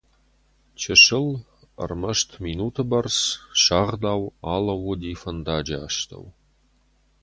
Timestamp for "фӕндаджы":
5.21-5.77